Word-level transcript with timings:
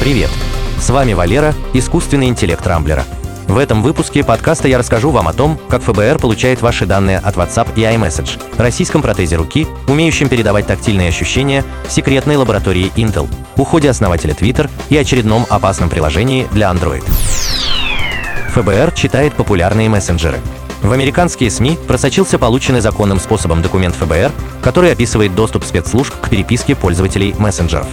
Привет! 0.00 0.30
С 0.78 0.90
вами 0.90 1.14
Валера, 1.14 1.54
искусственный 1.72 2.28
интеллект 2.28 2.64
Рамблера. 2.66 3.04
В 3.48 3.58
этом 3.58 3.82
выпуске 3.82 4.22
подкаста 4.22 4.68
я 4.68 4.78
расскажу 4.78 5.10
вам 5.10 5.26
о 5.26 5.32
том, 5.32 5.58
как 5.68 5.82
ФБР 5.82 6.18
получает 6.18 6.62
ваши 6.62 6.86
данные 6.86 7.18
от 7.18 7.36
WhatsApp 7.36 7.68
и 7.74 7.80
iMessage, 7.80 8.40
российском 8.58 9.02
протезе 9.02 9.36
руки, 9.36 9.66
умеющем 9.88 10.28
передавать 10.28 10.66
тактильные 10.66 11.08
ощущения, 11.08 11.64
секретной 11.88 12.36
лаборатории 12.36 12.92
Intel, 12.96 13.28
уходе 13.56 13.90
основателя 13.90 14.34
Twitter 14.34 14.70
и 14.90 14.96
очередном 14.96 15.46
опасном 15.48 15.88
приложении 15.88 16.46
для 16.52 16.70
Android. 16.70 17.04
ФБР 18.54 18.92
читает 18.92 19.34
популярные 19.34 19.88
мессенджеры. 19.88 20.38
В 20.82 20.92
американские 20.92 21.50
СМИ 21.50 21.78
просочился 21.88 22.38
полученный 22.38 22.80
законным 22.80 23.18
способом 23.18 23.62
документ 23.62 23.94
ФБР, 23.96 24.30
который 24.62 24.92
описывает 24.92 25.34
доступ 25.34 25.64
спецслужб 25.64 26.14
к 26.20 26.28
переписке 26.28 26.76
пользователей 26.76 27.34
мессенджеров. 27.38 27.88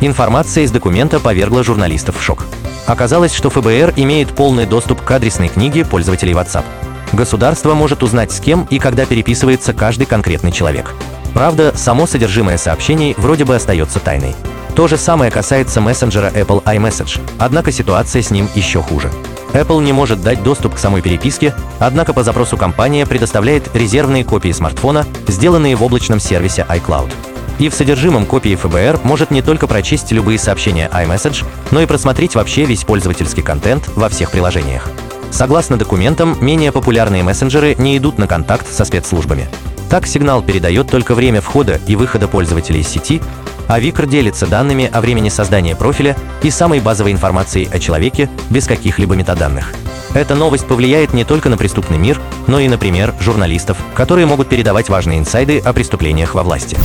Информация 0.00 0.64
из 0.64 0.70
документа 0.70 1.18
повергла 1.18 1.64
журналистов 1.64 2.18
в 2.18 2.22
шок. 2.22 2.44
Оказалось, 2.86 3.34
что 3.34 3.50
ФБР 3.50 3.94
имеет 3.96 4.28
полный 4.28 4.64
доступ 4.64 5.02
к 5.02 5.10
адресной 5.10 5.48
книге 5.48 5.84
пользователей 5.84 6.34
WhatsApp. 6.34 6.64
Государство 7.12 7.74
может 7.74 8.02
узнать, 8.02 8.30
с 8.30 8.38
кем 8.38 8.66
и 8.70 8.78
когда 8.78 9.06
переписывается 9.06 9.72
каждый 9.72 10.06
конкретный 10.06 10.52
человек. 10.52 10.94
Правда, 11.34 11.72
само 11.76 12.06
содержимое 12.06 12.58
сообщений 12.58 13.14
вроде 13.18 13.44
бы 13.44 13.56
остается 13.56 13.98
тайной. 13.98 14.34
То 14.76 14.86
же 14.86 14.96
самое 14.96 15.32
касается 15.32 15.80
мессенджера 15.80 16.30
Apple 16.30 16.62
iMessage, 16.62 17.20
однако 17.38 17.72
ситуация 17.72 18.22
с 18.22 18.30
ним 18.30 18.48
еще 18.54 18.80
хуже. 18.80 19.10
Apple 19.52 19.82
не 19.82 19.92
может 19.92 20.22
дать 20.22 20.42
доступ 20.44 20.76
к 20.76 20.78
самой 20.78 21.02
переписке, 21.02 21.54
однако 21.80 22.12
по 22.12 22.22
запросу 22.22 22.56
компания 22.56 23.04
предоставляет 23.04 23.74
резервные 23.74 24.24
копии 24.24 24.52
смартфона, 24.52 25.04
сделанные 25.26 25.74
в 25.74 25.82
облачном 25.82 26.20
сервисе 26.20 26.64
iCloud. 26.68 27.10
И 27.58 27.68
в 27.68 27.74
содержимом 27.74 28.24
копии 28.24 28.54
ФБР 28.54 29.00
может 29.02 29.30
не 29.30 29.42
только 29.42 29.66
прочесть 29.66 30.12
любые 30.12 30.38
сообщения 30.38 30.88
iMessage, 30.92 31.44
но 31.70 31.80
и 31.80 31.86
просмотреть 31.86 32.34
вообще 32.34 32.64
весь 32.64 32.84
пользовательский 32.84 33.42
контент 33.42 33.88
во 33.96 34.08
всех 34.08 34.30
приложениях. 34.30 34.88
Согласно 35.30 35.76
документам, 35.76 36.36
менее 36.40 36.72
популярные 36.72 37.22
мессенджеры 37.22 37.74
не 37.76 37.96
идут 37.98 38.18
на 38.18 38.26
контакт 38.26 38.72
со 38.72 38.84
спецслужбами. 38.84 39.48
Так 39.90 40.06
сигнал 40.06 40.42
передает 40.42 40.90
только 40.90 41.14
время 41.14 41.40
входа 41.40 41.80
и 41.86 41.96
выхода 41.96 42.28
пользователей 42.28 42.80
из 42.80 42.88
сети, 42.88 43.20
а 43.66 43.80
Викр 43.80 44.06
делится 44.06 44.46
данными 44.46 44.88
о 44.90 45.00
времени 45.00 45.28
создания 45.28 45.76
профиля 45.76 46.16
и 46.42 46.50
самой 46.50 46.80
базовой 46.80 47.12
информацией 47.12 47.68
о 47.72 47.78
человеке 47.78 48.30
без 48.50 48.66
каких-либо 48.66 49.14
метаданных. 49.14 49.74
Эта 50.14 50.34
новость 50.34 50.66
повлияет 50.66 51.12
не 51.12 51.24
только 51.24 51.50
на 51.50 51.58
преступный 51.58 51.98
мир, 51.98 52.18
но 52.46 52.60
и, 52.60 52.68
например, 52.68 53.14
журналистов, 53.20 53.76
которые 53.94 54.26
могут 54.26 54.48
передавать 54.48 54.88
важные 54.88 55.18
инсайды 55.18 55.58
о 55.58 55.72
преступлениях 55.74 56.34
во 56.34 56.42
власти. 56.42 56.78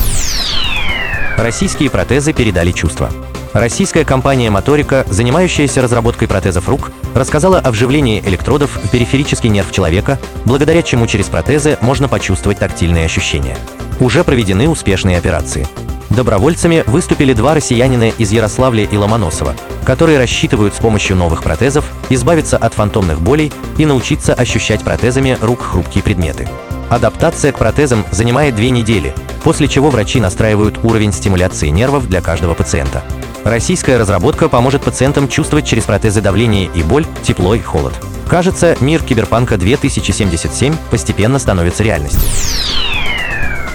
Российские 1.36 1.90
протезы 1.90 2.32
передали 2.32 2.70
чувства. 2.70 3.10
Российская 3.52 4.04
компания 4.04 4.50
«Моторика», 4.50 5.04
занимающаяся 5.08 5.82
разработкой 5.82 6.28
протезов 6.28 6.68
рук, 6.68 6.92
рассказала 7.12 7.58
о 7.58 7.72
вживлении 7.72 8.20
электродов 8.24 8.78
в 8.82 8.88
периферический 8.90 9.50
нерв 9.50 9.72
человека, 9.72 10.20
благодаря 10.44 10.82
чему 10.82 11.08
через 11.08 11.26
протезы 11.26 11.76
можно 11.80 12.06
почувствовать 12.06 12.58
тактильные 12.58 13.04
ощущения. 13.04 13.56
Уже 13.98 14.22
проведены 14.22 14.68
успешные 14.68 15.18
операции. 15.18 15.66
Добровольцами 16.10 16.84
выступили 16.86 17.32
два 17.32 17.54
россиянина 17.54 18.10
из 18.10 18.30
Ярославля 18.30 18.84
и 18.84 18.96
Ломоносова, 18.96 19.56
которые 19.84 20.18
рассчитывают 20.18 20.74
с 20.74 20.78
помощью 20.78 21.16
новых 21.16 21.42
протезов 21.42 21.84
избавиться 22.10 22.56
от 22.56 22.74
фантомных 22.74 23.20
болей 23.20 23.52
и 23.76 23.86
научиться 23.86 24.34
ощущать 24.34 24.82
протезами 24.82 25.36
рук 25.40 25.62
хрупкие 25.62 26.04
предметы. 26.04 26.48
Адаптация 26.90 27.50
к 27.50 27.58
протезам 27.58 28.04
занимает 28.12 28.54
две 28.54 28.70
недели, 28.70 29.14
после 29.44 29.68
чего 29.68 29.90
врачи 29.90 30.20
настраивают 30.20 30.82
уровень 30.82 31.12
стимуляции 31.12 31.68
нервов 31.68 32.08
для 32.08 32.20
каждого 32.20 32.54
пациента. 32.54 33.04
Российская 33.44 33.98
разработка 33.98 34.48
поможет 34.48 34.82
пациентам 34.82 35.28
чувствовать 35.28 35.66
через 35.66 35.84
протезы 35.84 36.22
давление 36.22 36.70
и 36.74 36.82
боль, 36.82 37.06
тепло 37.22 37.54
и 37.54 37.60
холод. 37.60 37.92
Кажется, 38.28 38.74
мир 38.80 39.02
Киберпанка 39.02 39.58
2077 39.58 40.74
постепенно 40.90 41.38
становится 41.38 41.82
реальностью. 41.82 42.22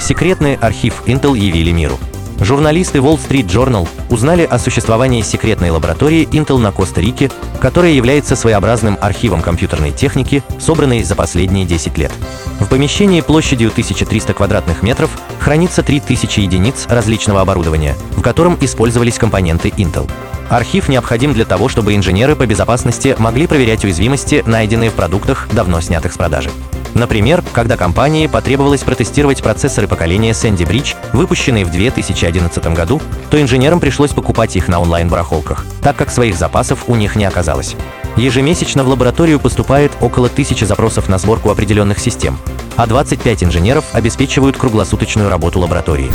Секретный 0.01 0.55
архив 0.55 1.03
Intel 1.05 1.37
явили 1.37 1.71
миру. 1.71 1.99
Журналисты 2.41 2.99
Wall 2.99 3.19
Street 3.19 3.47
Journal 3.47 3.87
узнали 4.09 4.43
о 4.43 4.59
существовании 4.59 5.21
секретной 5.21 5.71
лаборатории 5.71 6.27
Intel 6.31 6.57
на 6.57 6.71
Коста-Рике, 6.71 7.29
которая 7.59 7.91
является 7.91 8.35
своеобразным 8.35 8.97
архивом 9.01 9.41
компьютерной 9.41 9.91
техники, 9.91 10.41
собранной 10.57 11.03
за 11.03 11.15
последние 11.15 11.65
10 11.65 11.97
лет. 11.97 12.11
В 12.59 12.67
помещении 12.67 13.21
площадью 13.21 13.69
1300 13.69 14.33
квадратных 14.33 14.83
метров 14.83 15.11
хранится 15.39 15.83
3000 15.83 16.39
единиц 16.39 16.85
различного 16.87 17.41
оборудования, 17.41 17.95
в 18.11 18.21
котором 18.21 18.57
использовались 18.61 19.17
компоненты 19.17 19.69
Intel. 19.69 20.09
Архив 20.49 20.89
необходим 20.89 21.33
для 21.33 21.45
того, 21.45 21.69
чтобы 21.69 21.95
инженеры 21.95 22.35
по 22.35 22.45
безопасности 22.47 23.15
могли 23.19 23.47
проверять 23.47 23.83
уязвимости, 23.83 24.43
найденные 24.45 24.89
в 24.89 24.93
продуктах, 24.93 25.47
давно 25.51 25.79
снятых 25.81 26.13
с 26.13 26.17
продажи. 26.17 26.49
Например, 26.93 27.43
когда 27.53 27.77
компании 27.77 28.27
потребовалось 28.27 28.81
протестировать 28.81 29.41
процессоры 29.41 29.87
поколения 29.87 30.31
Sandy 30.31 30.67
Bridge, 30.67 30.95
выпущенные 31.13 31.65
в 31.65 31.71
2011 31.71 32.73
году, 32.73 33.01
то 33.29 33.41
инженерам 33.41 33.79
пришлось 33.79 34.11
покупать 34.11 34.55
их 34.55 34.67
на 34.67 34.79
онлайн-барахолках, 34.79 35.65
так 35.81 35.95
как 35.95 36.09
своих 36.09 36.35
запасов 36.35 36.85
у 36.87 36.95
них 36.95 37.15
не 37.15 37.25
оказалось. 37.25 37.75
Ежемесячно 38.15 38.83
в 38.83 38.89
лабораторию 38.89 39.39
поступает 39.39 39.91
около 40.01 40.29
тысячи 40.29 40.63
запросов 40.63 41.09
на 41.09 41.17
сборку 41.17 41.51
определенных 41.51 41.99
систем, 41.99 42.37
а 42.75 42.87
25 42.87 43.43
инженеров 43.43 43.85
обеспечивают 43.93 44.57
круглосуточную 44.57 45.29
работу 45.29 45.59
лаборатории. 45.59 46.11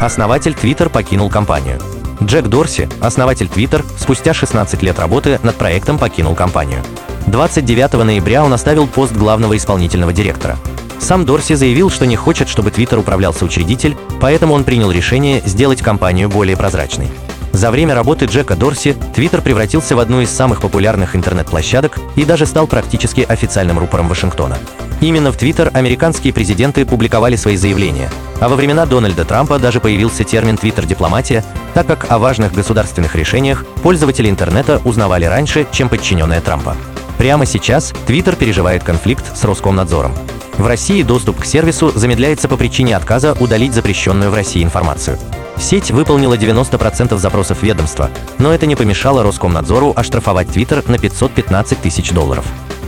Основатель 0.00 0.52
Twitter 0.52 0.88
покинул 0.88 1.28
компанию. 1.28 1.80
Джек 2.22 2.46
Дорси, 2.46 2.88
основатель 3.00 3.46
Twitter, 3.46 3.84
спустя 3.98 4.32
16 4.32 4.82
лет 4.82 4.98
работы 4.98 5.38
над 5.42 5.56
проектом 5.56 5.98
покинул 5.98 6.34
компанию. 6.34 6.82
29 7.26 7.94
ноября 8.04 8.44
он 8.44 8.52
оставил 8.52 8.86
пост 8.86 9.14
главного 9.14 9.56
исполнительного 9.56 10.12
директора. 10.12 10.58
Сам 11.00 11.24
Дорси 11.24 11.54
заявил, 11.54 11.90
что 11.90 12.06
не 12.06 12.16
хочет, 12.16 12.48
чтобы 12.48 12.70
Twitter 12.70 12.98
управлялся 12.98 13.44
учредитель, 13.44 13.96
поэтому 14.20 14.54
он 14.54 14.64
принял 14.64 14.90
решение 14.90 15.42
сделать 15.44 15.82
компанию 15.82 16.28
более 16.28 16.56
прозрачной. 16.56 17.10
За 17.52 17.70
время 17.70 17.94
работы 17.94 18.24
Джека 18.24 18.56
Дорси 18.56 18.96
Twitter 19.14 19.40
превратился 19.40 19.94
в 19.94 20.00
одну 20.00 20.20
из 20.20 20.30
самых 20.30 20.60
популярных 20.60 21.14
интернет-площадок 21.14 22.00
и 22.16 22.24
даже 22.24 22.46
стал 22.46 22.66
практически 22.66 23.20
официальным 23.20 23.78
рупором 23.78 24.08
Вашингтона. 24.08 24.58
Именно 25.00 25.30
в 25.30 25.36
Twitter 25.36 25.70
американские 25.72 26.32
президенты 26.32 26.84
публиковали 26.84 27.36
свои 27.36 27.56
заявления, 27.56 28.10
а 28.40 28.48
во 28.48 28.56
времена 28.56 28.86
Дональда 28.86 29.24
Трампа 29.24 29.58
даже 29.58 29.80
появился 29.80 30.24
термин 30.24 30.56
«Твиттер-дипломатия», 30.56 31.44
так 31.74 31.86
как 31.86 32.10
о 32.10 32.18
важных 32.18 32.52
государственных 32.54 33.14
решениях 33.14 33.64
пользователи 33.82 34.28
интернета 34.28 34.80
узнавали 34.84 35.26
раньше, 35.26 35.66
чем 35.70 35.88
подчиненные 35.88 36.40
Трампа. 36.40 36.76
Прямо 37.18 37.46
сейчас 37.46 37.92
Twitter 38.06 38.36
переживает 38.36 38.84
конфликт 38.84 39.36
с 39.36 39.44
Роскомнадзором. 39.44 40.12
В 40.58 40.66
России 40.66 41.02
доступ 41.02 41.40
к 41.40 41.44
сервису 41.44 41.90
замедляется 41.94 42.48
по 42.48 42.56
причине 42.56 42.96
отказа 42.96 43.36
удалить 43.40 43.74
запрещенную 43.74 44.30
в 44.30 44.34
России 44.34 44.62
информацию. 44.62 45.18
Сеть 45.58 45.90
выполнила 45.90 46.34
90% 46.34 47.16
запросов 47.16 47.62
ведомства, 47.62 48.10
но 48.38 48.52
это 48.52 48.66
не 48.66 48.76
помешало 48.76 49.22
Роскомнадзору 49.22 49.92
оштрафовать 49.96 50.48
Twitter 50.48 50.88
на 50.90 50.98
515 50.98 51.78
тысяч 51.80 52.10
долларов. 52.10 52.44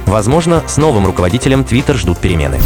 Возможно, 0.07 0.63
с 0.67 0.77
новым 0.77 1.07
руководителем 1.07 1.63
Twitter 1.63 1.95
ждут 1.95 2.19
перемены. 2.19 2.61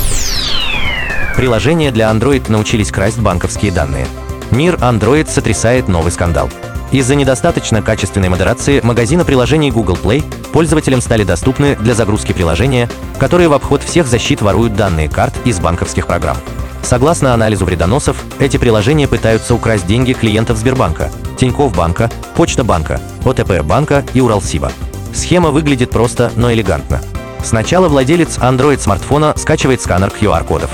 Приложения 1.37 1.91
для 1.91 2.11
Android 2.11 2.51
научились 2.51 2.91
красть 2.91 3.19
банковские 3.19 3.73
данные. 3.73 4.07
Мир 4.51 4.75
Android 4.77 5.31
сотрясает 5.31 5.89
новый 5.89 6.13
скандал. 6.13 6.51
Из-за 6.93 7.15
недостаточно 7.15 7.83
качественной 7.83 8.29
модерации 8.29 8.81
магазина 8.83 9.25
приложений 9.25 9.71
Google 9.71 9.95
Play 9.95 10.25
пользователям 10.53 11.01
стали 11.01 11.23
доступны 11.23 11.77
для 11.77 11.95
загрузки 11.95 12.33
приложения, 12.33 12.89
которые 13.19 13.49
в 13.49 13.53
обход 13.53 13.83
всех 13.85 14.09
защит 14.09 14.43
воруют 14.43 14.75
данные 14.75 15.09
карт 15.09 15.35
из 15.45 15.61
банковских 15.61 16.09
программ. 16.09 16.37
Согласно 16.83 17.33
анализу 17.33 17.65
вредоносов, 17.65 18.25
эти 18.41 18.57
приложения 18.57 19.07
пытаются 19.07 19.55
украсть 19.55 19.87
деньги 19.87 20.15
клиентов 20.15 20.59
Сбербанка, 20.59 21.13
Тинькофф 21.39 21.77
банка, 21.77 22.11
Почта 22.35 22.65
банка, 22.65 23.01
ОТП 23.25 23.63
банка 23.63 24.05
и 24.13 24.21
Уралсиба. 24.21 24.73
Схема 25.15 25.51
выглядит 25.51 25.91
просто, 25.91 26.33
но 26.35 26.53
элегантно. 26.53 27.01
Сначала 27.45 27.89
владелец 27.89 28.39
Android-смартфона 28.39 29.39
скачивает 29.39 29.81
сканер 29.81 30.09
QR-кодов. 30.09 30.71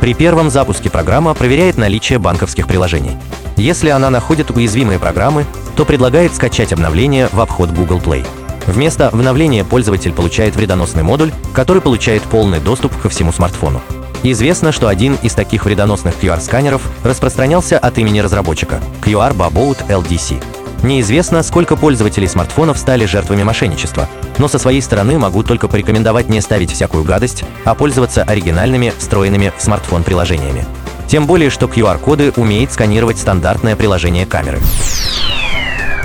При 0.00 0.14
первом 0.14 0.48
запуске 0.48 0.88
программа 0.88 1.34
проверяет 1.34 1.76
наличие 1.76 2.18
банковских 2.18 2.66
приложений. 2.66 3.18
Если 3.56 3.90
она 3.90 4.08
находит 4.08 4.50
уязвимые 4.50 4.98
программы, 4.98 5.44
то 5.76 5.84
предлагает 5.84 6.34
скачать 6.34 6.72
обновление 6.72 7.28
в 7.30 7.40
обход 7.40 7.70
Google 7.70 7.98
Play. 7.98 8.26
Вместо 8.66 9.08
обновления 9.08 9.62
пользователь 9.62 10.12
получает 10.12 10.56
вредоносный 10.56 11.02
модуль, 11.02 11.32
который 11.52 11.82
получает 11.82 12.22
полный 12.22 12.60
доступ 12.60 12.96
ко 12.96 13.10
всему 13.10 13.30
смартфону. 13.30 13.82
Известно, 14.22 14.72
что 14.72 14.88
один 14.88 15.18
из 15.22 15.34
таких 15.34 15.66
вредоносных 15.66 16.14
QR-сканеров 16.22 16.82
распространялся 17.04 17.78
от 17.78 17.98
имени 17.98 18.20
разработчика– 18.20 18.80
QR 19.02 19.36
Babout 19.36 19.86
LDC. 19.88 20.59
Неизвестно, 20.82 21.42
сколько 21.42 21.76
пользователей 21.76 22.26
смартфонов 22.26 22.78
стали 22.78 23.04
жертвами 23.04 23.42
мошенничества, 23.42 24.08
но 24.38 24.48
со 24.48 24.58
своей 24.58 24.80
стороны 24.80 25.18
могу 25.18 25.42
только 25.42 25.68
порекомендовать 25.68 26.28
не 26.28 26.40
ставить 26.40 26.72
всякую 26.72 27.04
гадость, 27.04 27.44
а 27.64 27.74
пользоваться 27.74 28.22
оригинальными, 28.22 28.92
встроенными 28.96 29.52
в 29.56 29.62
смартфон 29.62 30.02
приложениями. 30.02 30.64
Тем 31.06 31.26
более, 31.26 31.50
что 31.50 31.66
QR-коды 31.66 32.32
умеет 32.36 32.72
сканировать 32.72 33.18
стандартное 33.18 33.76
приложение 33.76 34.26
камеры. 34.26 34.58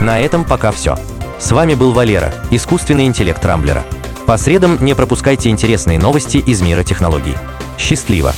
На 0.01 0.19
этом 0.19 0.44
пока 0.44 0.72
все. 0.72 0.98
С 1.39 1.51
вами 1.51 1.75
был 1.75 1.92
Валера, 1.92 2.33
искусственный 2.51 3.06
интеллект 3.06 3.44
Рамблера. 3.45 3.83
По 4.25 4.38
средам 4.38 4.83
не 4.83 4.95
пропускайте 4.95 5.50
интересные 5.50 6.00
новости 6.00 6.38
из 6.38 6.62
мира 6.62 6.83
технологий. 6.83 7.36
Счастливо! 7.78 8.33